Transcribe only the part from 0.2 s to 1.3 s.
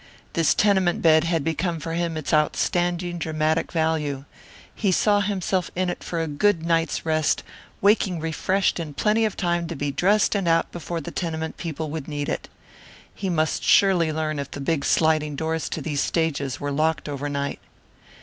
This tenement bed